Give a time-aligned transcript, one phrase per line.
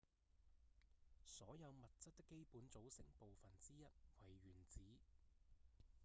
[1.23, 4.79] 所有物質的基本組成部分之一為原子